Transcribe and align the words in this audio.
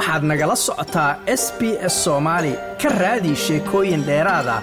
waxaad 0.00 0.22
nagala 0.30 0.56
socotaa 0.66 1.10
s 1.42 1.44
b 1.58 1.60
s 1.92 1.94
soomaali 2.04 2.52
ka 2.82 2.88
raadi 3.02 3.32
sheekooyin 3.44 4.02
dheeraada 4.08 4.56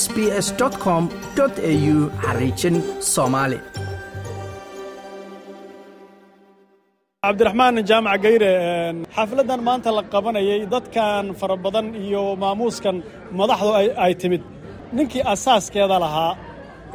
s 0.00 0.02
b 0.14 0.16
s 0.46 0.48
com 0.84 1.02
au 1.42 1.96
xariijin 2.24 2.76
soomaali 3.14 3.58
cabdiraxmaan 7.24 7.76
jaamac 7.90 8.16
gayre 8.24 8.52
xaafiladdan 9.16 9.60
maanta 9.68 9.90
la 9.96 10.02
qabanayay 10.12 10.60
dadkan 10.74 11.24
fara 11.40 11.56
badan 11.64 11.86
iyo 12.04 12.22
maamuuskan 12.42 12.96
madaxdu 13.38 13.70
ay 14.04 14.12
timid. 14.20 14.42
Ninkii 14.96 15.22
asaaskeeda 15.32 15.96
lahaa 16.04 16.32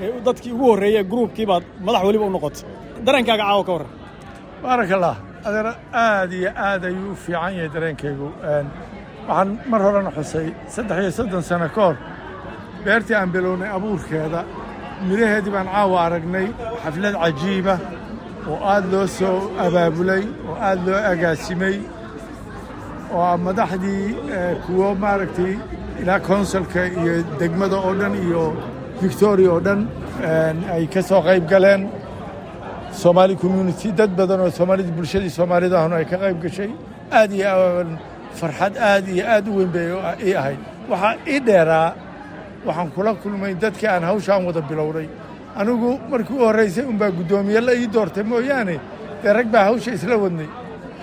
ee 0.04 0.10
dadkii 0.28 0.52
ugu 0.56 0.66
horreeyey 0.72 1.04
gruubkii 1.12 1.48
baad 1.52 1.64
madax 1.86 2.02
weliba 2.08 2.26
u 2.30 2.32
noqotay. 2.36 2.64
Dareenkaaga 3.06 3.44
caawa 3.50 3.64
ka 3.68 3.72
warran. 3.76 3.92
Baarakallah 4.64 5.16
adeer 5.48 5.68
aad 5.94 6.32
iyo 6.40 6.50
aad 6.68 6.84
ayuu 6.90 7.12
u 7.14 7.16
fiican 7.24 7.54
yahay 7.58 7.70
dareenkaygu 7.76 8.28
waxaan 9.28 9.50
mar 9.72 9.82
horena 9.86 10.12
xusay 10.18 10.48
saddex 10.76 10.98
iyo 11.04 11.12
soddon 11.18 11.44
sano 11.50 11.68
ka 11.76 11.82
hor. 11.88 11.96
Beertii 12.86 13.16
aan 13.20 13.30
bilownay 13.34 13.70
abuurkeeda 13.78 14.42
midhaheedii 15.08 15.54
baan 15.56 15.68
caawa 15.76 15.98
aragnay 16.06 16.48
xaflad 16.84 17.16
cajiiba 17.24 17.76
oo 18.52 18.58
aad 18.74 18.86
loo 18.94 19.08
soo 19.18 19.38
abaabulay 19.66 20.24
oo 20.50 20.56
aad 20.70 20.80
loo 20.88 21.00
agaasimay 21.12 21.76
oo 23.18 23.34
madaxdii 23.46 24.06
kuwo 24.66 24.88
maaragtay 25.04 25.54
ilaa 26.02 26.20
konsulka 26.30 26.82
iyo 27.02 27.14
degmada 27.40 27.78
oo 27.88 27.94
dhan 28.00 28.14
iyo 28.26 28.44
victoria 29.02 29.50
oo 29.56 29.60
dhan 29.68 29.82
ay 30.76 30.84
ka 30.94 31.02
soo 31.10 31.22
qayb 31.28 31.44
galeen 31.52 31.82
soomaali 33.02 33.36
community 33.44 33.88
dad 34.00 34.12
badan 34.20 34.40
oo 34.46 34.50
soomaalida 34.58 34.92
bulshadii 34.98 35.30
soomaalida 35.38 35.76
ahna 35.82 35.96
ay 36.02 36.06
ka 36.12 36.18
qayb 36.24 36.38
gashay 36.44 36.72
aad 37.20 37.32
iyo 37.40 37.52
farxad 38.40 38.74
aad 38.90 39.06
iyo 39.16 39.24
aad 39.34 39.46
u 39.50 39.52
weyn 39.58 39.72
bay 39.76 39.88
ii 40.28 40.34
ahayd. 40.42 40.60
Waxaa 40.92 41.14
ii 41.34 41.40
dheeraa 41.48 41.90
waxaan 42.68 42.90
kula 42.96 43.12
kulmay 43.24 43.54
dadkii 43.64 43.88
aan 43.94 44.04
hawshaan 44.10 44.46
wada 44.48 44.62
bilowday. 44.70 45.08
Anigu 45.60 45.90
markii 46.12 46.36
u 46.40 46.44
horraysay 46.48 46.86
unbaa 46.92 47.12
guddoomiye 47.18 47.62
la 47.68 47.74
ii 47.82 47.88
doortay 47.94 48.24
mooyaane 48.32 48.76
dee 49.24 49.34
rag 49.38 49.48
baa 49.54 49.64
hawsha 49.70 49.92
isla 49.98 50.16
wadnay. 50.24 50.50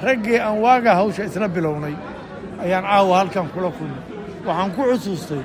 Raggii 0.07 0.39
aan 0.47 0.59
waagaa 0.65 0.95
hawsha 1.01 1.23
isla 1.29 1.49
bilownay 1.49 1.95
ayaan 2.65 2.85
caawa 2.91 3.15
halkan 3.21 3.47
kula 3.55 3.71
kulmay. 3.79 4.03
Waxaan 4.47 4.71
ku 4.77 4.81
xusuustay 4.91 5.43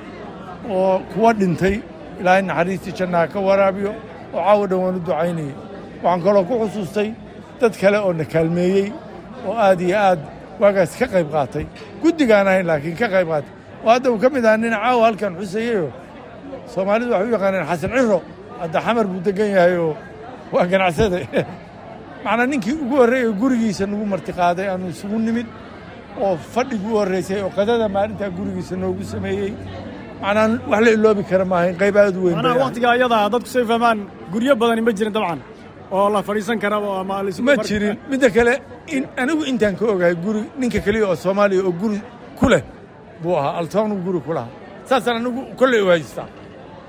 oo 0.70 1.00
kuwa 1.14 1.34
dhintay 1.40 1.76
ilaahay 2.20 2.42
naxariistii 2.50 2.94
jannaha 3.00 3.28
ka 3.34 3.40
waraabiyo 3.48 3.92
oo 4.34 4.42
caawa 4.46 4.64
dhan 4.70 4.80
waan 4.84 4.96
u 5.00 5.00
ducaynayay 5.08 5.54
waxaan 6.04 6.22
kaloo 6.26 6.44
ku 6.50 6.54
xusuustay 6.64 7.10
dad 7.62 7.74
kale 7.82 7.98
oo 8.06 8.14
na 8.20 8.26
kaalmeeyey 8.34 8.88
oo 9.48 9.54
aad 9.66 9.80
iyo 9.88 9.98
aad 10.08 10.20
waagaas 10.62 10.92
ka 11.00 11.06
qayb 11.14 11.28
qaatay 11.36 11.66
guddigaan 12.04 12.48
ahayn 12.52 12.66
laakiin 12.70 12.96
ka 13.02 13.08
qayb 13.16 13.28
qaatay 13.34 13.52
oo 13.86 13.90
hadda 13.96 14.08
uu 14.14 14.20
ka 14.24 14.28
mid 14.36 14.44
ahaa 14.48 14.58
nina 14.64 14.78
caawa 14.84 15.02
halkan 15.08 15.34
xusayeyoo 15.42 15.90
soomaalidu 16.74 17.12
waxay 17.14 17.28
u 17.30 17.34
yaqaaneen 17.36 17.66
xasan 17.72 17.92
ciro 17.98 18.20
hadda 18.62 18.78
xamar 18.86 19.06
buu 19.12 19.22
degan 19.28 19.50
yahay 19.56 19.76
oo 19.86 19.94
waa 20.54 20.66
ganacsade 20.72 21.20
macnaa 22.26 22.48
ninkii 22.52 22.76
ugu 22.84 22.96
horreeyey 23.02 23.32
gurigiisa 23.42 23.84
nagu 23.92 24.06
martiqaaday 24.14 24.68
aanu 24.72 24.86
isugu 24.94 25.18
nimid 25.28 25.48
oo 26.26 26.34
fadhigii 26.54 26.92
u 26.94 26.98
horraysay 27.02 27.40
oo 27.46 27.52
qadada 27.58 27.86
maalintaa 27.96 28.30
gurigiisa 28.38 28.74
noogu 28.84 29.04
sameeyey 29.14 29.52
macnaa 30.22 30.48
wax 30.72 30.82
la 30.86 30.90
iloobi 30.98 31.24
kara 31.32 31.46
maahayn 31.52 31.76
qayb 31.82 31.96
aad 32.04 32.16
u 32.20 32.22
weyn 32.26 32.38
wakhtiga 32.64 32.88
ayadaa 32.96 33.26
dadku 33.34 33.50
say 33.56 33.64
fahmaan 33.72 34.00
guryo 34.34 34.54
badani 34.62 34.82
ma 34.88 34.92
jirin 34.98 35.14
dabcan 35.18 35.40
oo 35.92 36.10
la 36.10 36.22
fadhiisan 36.28 36.60
kara 36.60 36.78
ma 37.10 37.56
jirin. 37.68 37.98
Midda 38.12 38.30
kale 38.36 38.54
anigu 39.22 39.44
intaan 39.52 39.76
ka 39.80 39.86
ogahay 39.94 40.16
guri 40.26 40.42
ninka 40.60 40.80
keliya 40.86 41.06
oo 41.10 41.16
soomaaliya 41.16 41.62
oo 41.68 41.72
guri 41.82 42.00
ku 42.40 42.46
leh 42.50 42.64
buu 43.22 43.36
ahaa 43.40 43.58
altoonu 43.60 43.96
guri 44.06 44.20
ku 44.26 44.32
lahaa. 44.38 44.52
Saasaan 44.90 45.18
anigu 45.22 45.42
kolley 45.60 45.82
u 45.82 45.88
haystaa 45.94 46.28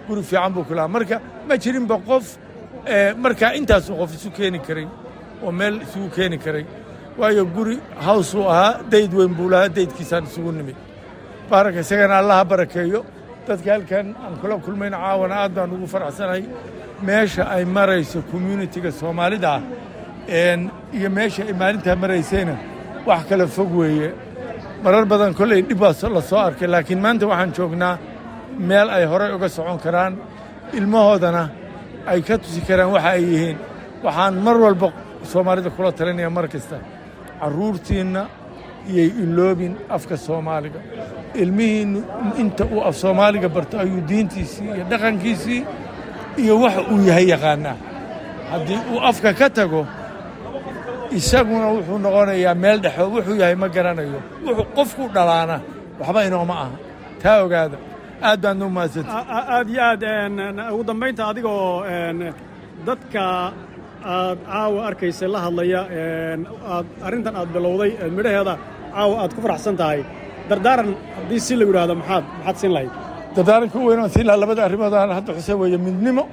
guri 0.08 0.22
fiican 0.22 0.52
buu 0.54 0.64
ku 0.68 0.74
lahaa. 0.74 0.88
Marka 0.88 1.16
ma 1.48 1.54
jirinba 1.62 1.96
qof 2.08 2.24
markaa 3.24 3.52
intaasuu 3.58 3.96
qof 4.00 4.10
isu 4.16 4.30
keeni 4.36 4.58
karay 4.66 4.86
oo 5.44 5.52
meel 5.52 5.74
isugu 5.84 6.08
keeni 6.16 6.38
karay. 6.38 6.64
Waayo 7.18 7.44
guri 7.56 7.76
hawsuu 8.06 8.44
ahaa 8.52 8.82
dayd 8.92 9.12
weyn 9.18 9.32
buu 9.38 9.48
lahaa 9.52 9.68
daydkiisaan 9.76 10.24
isugu 10.30 10.52
nimid 10.58 10.76
baaraka 11.50 11.80
isagana 11.84 12.14
allaha 12.22 12.44
barakeeyo. 12.44 13.00
Dadka 13.48 13.70
halkan 13.74 14.06
aan 14.24 14.34
kula 14.40 14.54
kulmayna 14.64 14.96
caawana 15.04 15.34
aad 15.42 15.52
baan 15.56 15.70
ugu 15.76 15.86
faraxsanahay 15.94 16.42
meesha 17.02 17.42
ay 17.54 17.64
marayso 17.64 18.22
communitiga 18.30 18.90
soomaalida 19.00 19.48
ah 19.56 19.62
iyo 20.98 21.08
meesha 21.16 21.42
ay 21.48 21.52
maalintaa 21.60 21.96
maraysayna 22.02 22.54
wax 23.06 23.20
kala 23.28 23.46
fog 23.46 23.70
weeye. 23.80 24.10
Marar 24.84 25.04
badan 25.12 25.34
kolley 25.34 25.62
dhib 25.62 25.78
baa 25.78 25.94
la 26.16 26.20
soo 26.30 26.38
arkay 26.48 26.68
laakiin 26.74 27.00
maanta 27.04 27.26
waxaan 27.26 27.52
joognaa 27.56 27.94
meel 28.68 28.88
ay 28.96 29.04
horey 29.10 29.30
uga 29.36 29.48
socon 29.48 29.78
karaan 29.84 30.12
ilmahoodana 30.78 31.42
ay 32.10 32.20
ka 32.22 32.34
tusi 32.38 32.60
karaan 32.68 32.90
waxa 32.94 33.08
ay 33.16 33.22
yihiin. 33.32 33.58
Waxaan 34.04 34.34
mar 34.46 34.56
walba 34.64 34.88
soomaalida 35.32 35.70
kula 35.70 35.90
talinaya 35.98 36.30
mar 36.30 36.46
kasta 36.52 36.76
carruurtiinna 37.40 38.22
iyay 38.90 39.10
iloobin 39.22 39.74
afka 39.96 40.16
soomaaliga. 40.16 40.80
Ilmihiinnu 41.42 42.00
inta 42.42 42.64
uu 42.64 42.80
af 42.88 42.94
soomaaliga 43.02 43.48
barto 43.48 43.74
ayuu 43.84 44.00
diintiisii 44.10 44.64
iyo 44.76 44.84
dhaqankiisii 44.90 45.60
iyo 46.42 46.54
waxa 46.64 46.80
uu 46.92 47.00
yahay 47.08 47.26
yaqaanaa. 47.34 47.76
Haddii 48.50 48.80
uu 48.92 48.98
afka 49.10 49.30
ka 49.40 49.46
tago 49.56 49.80
isaguna 51.18 51.66
wuxuu 51.74 51.98
noqonayaa 52.04 52.54
meel 52.62 52.78
dhexo 52.84 53.02
wuxuu 53.14 53.36
yahay 53.42 53.56
ma 53.62 53.68
garanayo. 53.74 54.20
Wuxuu 54.46 54.66
qofku 54.76 55.02
dhalaana 55.14 55.56
waxba 56.00 56.20
inooma 56.28 56.54
aha. 56.64 56.76
Taa 57.22 57.38
ogaada 57.44 57.76
aad 58.28 58.40
baan 58.44 58.62
u 58.62 58.68
mahadsanta 58.76 59.12
aad 59.56 59.68
iyo 59.72 59.82
aad 59.90 60.02
ugu 60.74 60.82
dambaynta 60.88 61.22
adigoo 61.30 61.84
dadka 62.86 63.22
aad 64.14 64.38
caawa 64.50 64.78
arkaysay 64.88 65.28
la 65.34 65.38
hadlaya 65.46 65.80
aad 66.74 66.86
arrintan 67.06 67.34
aad 67.40 67.48
bilowday 67.56 67.90
midhaheeda 68.16 68.54
caawa 68.94 69.14
aad 69.22 69.30
ku 69.36 69.40
faraxsan 69.44 69.76
tahay. 69.80 70.00
Dardaaran 70.50 70.90
haddii 71.16 71.40
si 71.46 71.52
la 71.60 71.64
yidhaahdo 71.68 71.94
maxaad 72.00 72.24
maxaad 72.38 72.56
siin 72.60 72.72
lahayd 72.76 72.92
dardaaranka 73.38 73.76
u 73.78 73.86
weyn 73.88 74.00
aan 74.04 74.10
siin 74.14 74.26
lahaa 74.26 74.40
labada 74.42 74.62
arrimood 74.68 74.92
aan 74.94 75.10
hadda 75.18 75.32
xuseen 75.38 75.58
weeye 75.62 75.78
midnimo 75.86 76.24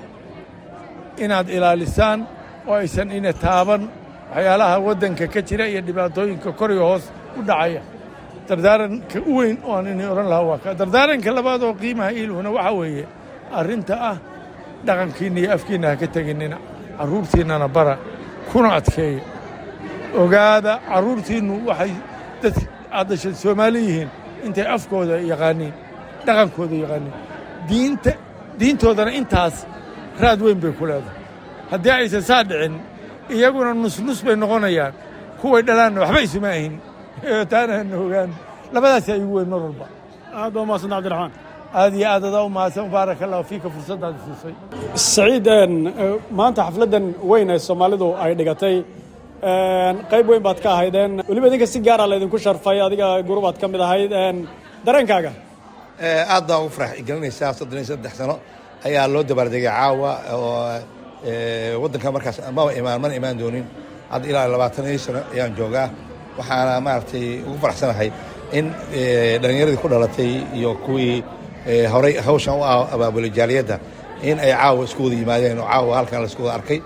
inaad 1.23 1.47
ilaalisaan 1.57 2.19
oo 2.67 2.73
aysan 2.81 3.09
ina 3.17 3.31
taaban 3.33 3.81
waxyaalaha 4.33 4.75
waddanka 4.87 5.25
ka 5.33 5.41
jira 5.47 5.65
iyo 5.71 5.81
dhibaatooyinka 5.87 6.49
kor 6.59 6.69
iyo 6.71 6.83
hoos 6.89 7.05
u 7.39 7.41
dhacaya 7.49 7.81
dardaaranka 8.49 9.17
u 9.29 9.37
weyn 9.39 9.57
oo 9.67 9.73
aan 9.77 9.87
inay 9.93 10.07
odhan 10.13 10.27
lahaa 10.31 10.47
waa 10.49 10.57
ka 10.63 10.69
dardaaranka 10.79 11.29
labaad 11.37 11.61
oo 11.67 11.73
qiimaha 11.81 12.11
iiluhuna 12.19 12.49
waxaa 12.57 12.73
weeye 12.79 13.05
arrinta 13.59 13.93
ah 14.11 14.17
dhaqankiinna 14.87 15.39
iyo 15.41 15.49
afkiinna 15.57 15.87
ha 15.91 15.95
ka 16.01 16.07
teginnina 16.15 16.57
carruurtiinnana 16.97 17.67
bara 17.75 17.95
kuna 18.51 18.69
adkeeya 18.79 19.21
ogaada 20.21 20.73
carruurtiinnu 20.89 21.53
waxay 21.69 21.91
dad 22.41 22.55
addasha 22.99 23.29
soomaali 23.43 23.79
yihiin 23.87 24.09
intay 24.45 24.67
afkooda 24.75 25.15
yaqaaniin 25.31 25.73
dhaqankooda 26.27 26.75
yaqaaniin 26.83 27.15
diinta 27.69 28.11
diintoodana 28.59 29.11
intaas 29.19 29.55
raad 30.23 30.39
weyn 30.45 30.59
bay 30.63 30.73
ku 30.79 30.83
leedahay. 30.89 31.17
Haddii 31.71 31.93
aysan 31.99 32.23
saa 32.29 32.43
dhicin 32.49 32.73
iyaguna 33.35 33.71
nusnus 33.83 34.19
bay 34.25 34.35
noqonayaan. 34.43 34.93
Kuway 35.41 35.61
dhalaanna 35.67 35.99
waxba 36.03 36.19
isuma 36.27 36.49
ahin. 36.57 36.73
Taana 37.51 37.73
hana 37.79 37.95
ogaan 38.05 38.31
labadaasaa 38.75 39.15
igu 39.21 39.33
weyn 39.37 39.49
mar 39.53 39.59
walba 39.65 39.85
aad 40.39 40.51
baa 40.53 40.63
umahadsanta 40.65 40.95
abdiraxmaan 40.99 41.33
aad 41.81 41.93
iyo 41.99 42.07
aad 42.13 42.23
adaa 42.29 42.43
u 42.47 42.51
mahadsan 42.57 42.85
baarak 42.95 43.21
allahu 43.25 43.43
fiika 43.51 43.67
fursaddaad 43.75 44.15
siisay. 44.25 44.53
Saciid 45.13 45.47
maanta 46.39 46.61
xafladdan 46.67 47.05
weyn 47.31 47.49
ee 47.55 47.59
soomaalidu 47.67 48.07
ay 48.23 48.31
dhigatay 48.39 48.75
qayb 50.11 50.25
weyn 50.31 50.43
baad 50.47 50.59
ka 50.63 50.69
ahaydeen. 50.75 51.11
Weliba 51.29 51.47
idinka 51.49 51.67
si 51.73 51.79
gaara 51.87 52.05
laydinku 52.11 52.37
sharfay 52.45 52.77
adiga 52.87 53.07
gurubaad 53.29 53.57
ka 53.61 53.67
mid 53.73 53.81
ahayd. 53.87 54.11
Dareenkaaga 54.87 55.31
aad 55.99 56.47
baan 56.47 56.61
ugu 56.65 56.69
farax 56.75 56.97
gelinaysaa 57.07 57.53
soddon 57.53 57.77
iyo 57.79 57.85
saddex 57.91 58.13
sano. 58.17 58.35
Ayaa 58.85 59.07
loo 59.13 59.23
dabaaldegay 59.23 59.63
caawa 59.69 60.11
oo 60.33 61.81
waddanka 61.81 62.11
markaas 62.15 62.37
maba 62.55 62.71
imaan 62.79 63.01
mana 63.01 63.13
imaan 63.15 63.37
doonin. 63.39 63.65
Hadda 64.11 64.27
ilaa 64.29 64.47
labaatan 64.53 64.85
iyo 64.89 64.99
sano 65.05 65.19
ayaan 65.33 65.55
joogaa. 65.57 65.89
Waxaana 66.37 66.81
maaragtay 66.85 67.25
ugu 67.47 67.57
faraxsanahay 67.63 68.09
in 68.57 68.65
dhallinyaradii 69.41 69.77
ku 69.81 69.87
dhalatay 69.87 70.31
iyo 70.57 70.75
kuwii 70.85 71.23
horay 71.93 72.13
hawshan 72.25 72.55
u 72.59 72.63
abaabulay 72.93 73.29
jaaliyadda 73.37 73.79
in 74.23 74.39
ay 74.39 74.51
caawa 74.51 74.83
isku 74.85 75.03
wada 75.03 75.15
yimaadeen 75.15 75.59
oo 75.59 75.67
caawa 75.67 75.95
halkan 75.97 76.19
la 76.21 76.27
isku 76.27 76.43
wada 76.43 76.55
arkay. 76.59 76.79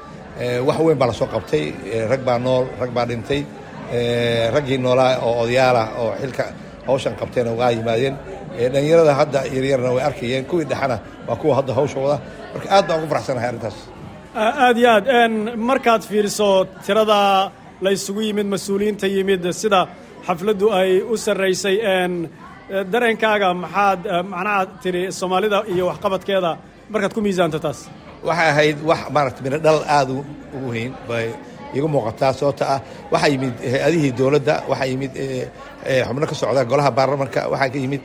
Wax 0.67 0.77
weyn 0.85 0.97
baa 0.97 1.07
la 1.07 1.13
soo 1.13 1.27
qabtay. 1.33 1.63
Rag 2.11 2.21
baa 2.27 2.37
nool 2.39 2.65
rag 2.79 2.91
baa 2.95 3.05
dhintay. 3.09 3.41
Raggii 4.53 4.77
noolaa 4.77 5.17
oo 5.25 5.33
odayaalah 5.43 5.87
oo 6.01 6.11
xilka 6.21 6.43
hawshan 6.87 7.13
qabteena 7.19 7.51
waa 7.59 7.71
yimaadeen 7.75 8.15
dhallinyarada 8.73 9.13
hadda 9.21 9.39
yaryarna 9.55 9.89
way 9.95 10.03
arkayeen. 10.09 10.43
Kuwii 10.49 10.65
dhexana 10.71 10.97
waa 11.27 11.35
kuwa 11.41 11.53
hadda 11.59 11.71
hawsha 11.79 11.97
wada. 12.03 12.17
Marka 12.53 12.67
aad 12.75 12.85
baan 12.87 12.99
ugu 12.99 13.07
faraxsanahay 13.13 13.47
arrintaas. 13.51 13.77
Aad 14.65 14.77
iyo 14.81 14.89
aad. 14.95 15.05
Markaad 15.69 16.01
fiiriso 16.09 16.49
tirada 16.85 17.19
la 17.83 17.89
isugu 17.97 18.21
yimid 18.27 18.47
mas'uuliyiinta 18.53 19.07
yimid 19.15 19.43
sida 19.61 19.81
xafladdu 20.27 20.67
ay 20.79 20.91
u 21.13 21.15
sarraysay 21.25 21.75
dareenkaaga 22.93 23.49
maxaad 23.63 23.99
macnaha 24.31 24.61
tidhi 24.83 25.01
soomaalida 25.19 25.59
iyo 25.73 25.83
waxqabadkeeda 25.91 26.51
markaad 26.93 27.13
ku 27.15 27.21
miisaanto 27.25 27.59
taas? 27.65 27.79
Waxay 28.27 28.49
ahayd 28.53 28.77
wax 28.89 28.99
maaragta 29.15 29.39
midho 29.45 29.57
dhal 29.65 29.79
aad 29.97 30.09
ugu 30.55 30.67
weyn 30.73 30.91
igu 31.77 31.87
muuqataa 31.93 32.31
sababta 32.39 32.65
ah. 32.75 32.79
Waxaa 33.11 33.29
yimid 33.33 33.53
hay'adihii 33.73 34.11
dowladda 34.19 34.53
waxaa 34.71 34.87
yimid 34.91 35.11
xubno 36.07 36.25
ka 36.31 36.35
socda 36.41 36.61
golaha 36.71 36.91
baarlamanka 36.97 37.41
waxaa 37.53 37.69
ka 37.73 37.77
yimid 37.83 38.01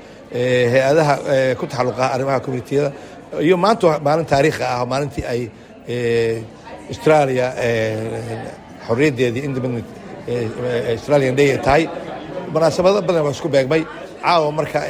hay'adaha 0.74 1.14
ku 1.58 1.64
taxalluqa 1.70 2.04
arrimaha 2.14 2.38
communitiyada 2.44 2.88
iyo 3.46 3.56
maanta 3.64 3.88
maalin 4.06 4.26
taariikhi 4.32 4.62
ah 4.72 4.84
maalintii 4.92 5.24
ay 5.32 5.40
australia 6.92 7.46
xorriyaddeedii 8.86 9.42
independent 9.48 9.86
australian 10.94 11.34
day 11.38 11.48
tahay. 11.66 11.84
Munaasabado 12.52 12.98
badan 13.08 13.22
waa 13.26 13.34
isku 13.36 13.48
beegmay. 13.54 13.82
Caawa 14.22 14.48
marka 14.58 14.80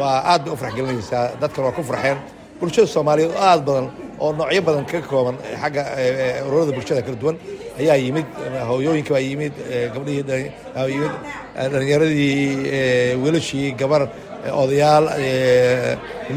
waa 0.00 0.18
aad 0.32 0.42
bay 0.44 0.52
u 0.52 0.56
farx 0.60 0.72
gelinaysaa 0.76 1.24
dadkan 1.40 1.62
waa 1.66 1.72
ku 1.76 1.82
farxeen 1.90 2.18
bulshada 2.60 2.86
soomaaliyeed 2.94 3.32
oo 3.36 3.42
aad 3.50 3.60
badan 3.68 3.86
oo 4.22 4.30
noocyo 4.38 4.62
badan 4.68 4.84
ka 4.90 4.98
kooban 5.10 5.36
xagga 5.62 5.82
ururada 6.46 6.72
bulshada 6.76 7.00
kala 7.06 7.16
duwan 7.22 7.36
ayaa 7.80 7.96
yimid 8.04 8.26
hooyooyinka 8.68 9.12
baa 9.14 9.22
yimid 9.28 9.54
gabdhihii 9.94 10.24
yimid. 10.94 11.12
Dhalinyaradii 11.72 13.16
wiilashii 13.22 13.68
gabar 13.80 14.02
odayaal 14.62 15.04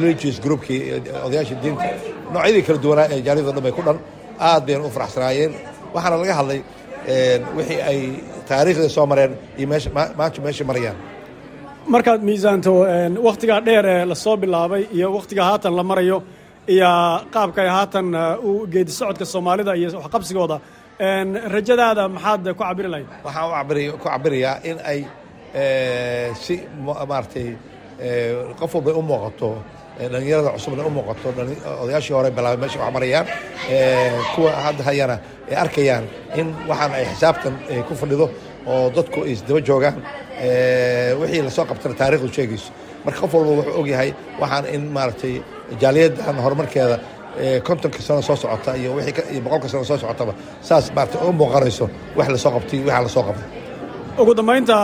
religious 0.01 0.37
groupkii 0.45 0.79
odayaashii 1.27 1.57
diinta. 1.63 1.85
Noocyadii 2.33 2.63
kala 2.67 2.79
duwanaa 2.83 3.07
ee 3.13 3.19
jaaliyado 3.27 3.51
dhan 3.55 3.63
bay 3.65 3.71
ku 3.77 3.81
dhan 3.87 3.97
aad 4.49 4.63
bayna 4.67 4.85
u 4.87 4.91
faraxsanaayeen. 4.97 5.51
Waxaana 5.95 6.17
laga 6.21 6.33
hadlay 6.39 6.59
wixii 7.57 7.79
ay 7.89 7.99
taariikhda 8.49 8.89
soo 8.95 9.05
mareen 9.11 9.31
iyo 9.59 9.67
maanta 10.17 10.39
meesha 10.45 10.63
marayaan. 10.69 10.97
Markaad 11.93 12.21
miisaanto 12.27 12.71
wakhtigaa 13.27 13.59
dheer 13.67 13.85
ee 13.93 14.05
la 14.11 14.15
soo 14.23 14.35
bilaabay 14.43 14.83
iyo 14.97 15.07
wakhtiga 15.17 15.43
haatan 15.49 15.73
la 15.79 15.83
marayo 15.91 16.17
iyo 16.73 16.89
qaabka 17.33 17.59
ay 17.65 17.69
haatan 17.77 18.07
u 18.49 18.67
geedi 18.73 18.91
socodka 18.99 19.25
soomaalida 19.33 19.71
iyo 19.79 19.87
waxqabsigooda 20.03 20.57
rajadaada 20.99 22.07
maxaad 22.09 22.47
ku 22.55 22.63
cabiri 22.63 22.87
lahayd? 22.89 23.07
Waxaan 23.23 23.97
ku 23.99 24.07
cabirayaa 24.09 24.63
in 24.63 24.77
ay 24.91 24.99
si 26.43 26.55
maaragtay 27.09 27.55
qof 28.59 28.73
walbay 28.75 28.93
u 28.93 29.01
muuqato 29.01 29.49
dhalinyarada 29.99 30.51
cusubna 30.55 30.83
u 30.85 30.89
muuqato 30.89 31.27
odayaashii 31.83 32.13
hore 32.15 32.29
bilaabay 32.31 32.57
meesha 32.63 32.79
wax 32.79 32.93
marayaan 32.93 33.27
kuwa 34.35 34.51
hadda 34.51 34.83
hayana 34.83 35.15
ay 35.49 35.55
arkayaan 35.63 36.05
in 36.39 36.47
waxaan 36.69 36.91
ay 36.97 37.05
xisaabtan 37.11 37.53
ku 37.87 37.93
fadhido 37.95 38.29
oo 38.67 38.89
dadku 38.95 39.19
ay 39.23 39.31
isdaba 39.35 39.59
joogaan 39.67 39.97
wixii 41.19 41.41
la 41.45 41.49
soo 41.49 41.65
qabtana 41.69 41.95
taarikhdu 41.99 42.27
sheegayso. 42.35 42.71
Marka 43.05 43.19
qof 43.21 43.33
walba 43.33 43.51
wuxuu 43.59 43.79
ogyahay 43.81 44.09
waxaan 44.41 44.65
in 44.75 44.83
maaragtay 44.95 45.33
jaaliyaddan 45.81 46.35
horumarkeeda 46.45 46.97
kontonka 47.67 47.99
sano 48.07 48.21
soo 48.27 48.35
socota 48.43 48.71
iyo 48.81 48.91
boqolka 49.45 49.67
sano 49.73 49.83
soo 49.89 49.97
socotaba 50.03 50.33
saas 50.67 50.85
maarata 50.95 51.17
u 51.27 51.31
muuqanayso 51.39 51.85
wax 52.17 52.27
la 52.33 52.37
soo 52.43 52.51
qabtay 52.55 52.79
waxaa 52.87 53.03
la 53.05 53.09
soo 53.15 53.23
qabtay. 53.27 53.47
Ugu 54.21 54.31
dambaynta 54.39 54.77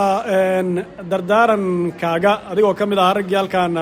dardaarankaaga 1.12 2.32
adigoo 2.52 2.74
ka 2.78 2.84
mid 2.90 2.98
ahaa 3.02 3.14
raggii 3.18 3.36
halkan 3.40 3.74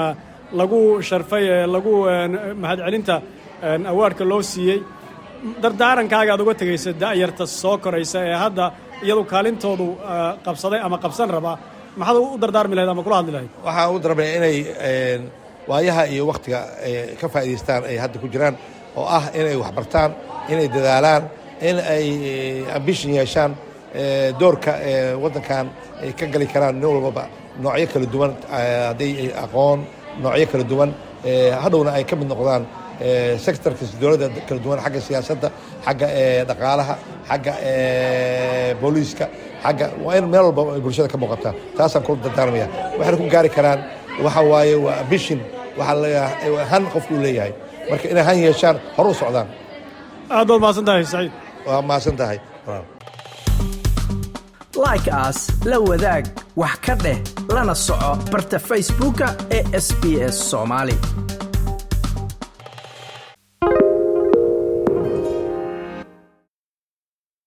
lagu 0.60 0.80
sharfay 1.08 1.44
ee 1.54 1.66
lagu 1.74 1.92
mahadcelinta 2.62 3.16
awaadhka 3.92 4.24
loo 4.32 4.42
siiyey 4.52 4.78
dardaarankaaga 5.64 6.30
aad 6.34 6.40
uga 6.44 6.54
tegaysa 6.60 6.90
da'yarta 7.02 7.44
soo 7.62 7.76
koraysa 7.84 8.18
ee 8.30 8.36
hadda 8.44 8.64
iyadu 9.04 9.22
kaalintoodu 9.32 9.86
qabsaday 10.46 10.80
ama 10.86 10.96
qabsan 11.04 11.28
rabaa 11.36 11.56
maxaad 12.00 12.16
u 12.34 12.38
dardaarmi 12.42 12.74
lahayd 12.76 12.90
ama 12.94 13.02
kula 13.06 13.16
hadli 13.20 13.32
lahayd? 13.36 13.50
Waxaan 13.66 13.94
u 13.94 13.98
darmaya 14.04 14.30
inay 14.38 14.56
waayaha 15.68 16.06
iyo 16.12 16.26
wakhtiga 16.30 16.58
ka 17.20 17.26
faa'idaystaan 17.28 17.82
ay 17.84 17.96
hadda 18.02 18.18
ku 18.22 18.28
jiraan 18.28 18.56
oo 18.96 19.06
ah 19.06 19.24
inay 19.34 19.56
waxbartaan 19.56 20.10
inay 20.48 20.68
dadaalaan 20.68 21.22
in 21.68 21.76
ay 21.78 22.06
ambition 22.78 23.12
yeeshaan 23.18 23.52
doorka 24.40 24.72
waddankan 25.22 25.66
ay 26.02 26.12
ka 26.18 26.26
gali 26.26 26.46
karaan 26.46 26.74
nin 26.80 26.86
walbaba. 26.88 27.24
Noocyo 27.60 27.86
kala 27.92 28.06
duwan 28.06 28.32
hadday 28.88 29.32
aqoon 29.44 29.80
noocyo 30.22 30.46
kala 30.52 30.64
duwan 30.64 30.90
hadhowna 31.62 31.90
ay 31.98 32.04
ka 32.08 32.16
mid 32.16 32.28
noqdaan 32.32 32.64
sectorkas 33.44 33.90
dowladda 34.00 34.28
kala 34.48 34.60
duwan 34.64 34.78
xagga 34.84 35.00
siyaasadda 35.06 35.48
xagga 35.86 36.06
dhaqaalaha 36.48 36.94
xagga 37.28 37.52
booliiska 38.80 39.26
xagga 39.64 39.86
waa 40.04 40.16
in 40.18 40.24
meel 40.32 40.44
walba 40.48 40.62
ay 40.76 40.80
bulshada 40.80 41.08
ka 41.12 41.18
muuqataa. 41.18 41.54
Taasaan 41.76 42.02
kula 42.06 42.18
dardaarmaya 42.24 42.66
waxayna 42.98 43.16
ku 43.20 43.26
gaari 43.34 43.50
karaan 43.56 43.80
waxa 44.24 44.40
waaye 44.52 44.74
waa 44.84 44.96
ambition 45.02 45.38
waxaa 45.78 45.96
leeyahay 46.02 46.64
han 46.72 46.84
qofku 46.92 47.14
uu 47.14 47.22
leeyahay. 47.26 47.52
Marka 47.90 48.06
inay 48.12 48.24
han 48.28 48.38
yeeshaan 48.44 48.76
hor 48.96 49.06
u 49.10 49.14
socdaan. 49.20 49.48
Aad 50.34 50.46
baad 50.48 50.60
mahadsan 50.64 50.84
tahay 50.88 51.04
saciid. 51.12 51.32
Waa 51.66 51.82
mahadsan 51.88 52.16
tahay 52.20 52.38
like 54.84 55.08
aas 55.12 55.38
la 55.70 55.76
wadaag 55.88 56.24
wax 56.60 56.74
ka 56.86 56.94
dheh 57.04 57.18
lana 57.54 57.74
soco 57.86 58.10
barta 58.32 58.58
facebooka 58.68 59.26
ee 59.56 59.62
sb 59.86 60.02
s 60.34 60.36
soomaali 60.50 60.94